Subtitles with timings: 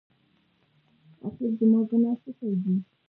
[1.25, 2.71] اخېر زما ګناه څه شی ده؟